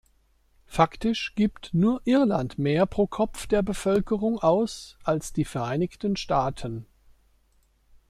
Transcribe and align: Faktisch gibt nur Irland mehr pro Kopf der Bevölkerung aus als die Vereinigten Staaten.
Faktisch 0.65 1.35
gibt 1.35 1.75
nur 1.75 2.01
Irland 2.05 2.57
mehr 2.57 2.87
pro 2.87 3.05
Kopf 3.05 3.45
der 3.45 3.61
Bevölkerung 3.61 4.39
aus 4.39 4.97
als 5.03 5.31
die 5.31 5.45
Vereinigten 5.45 6.15
Staaten. 6.15 6.87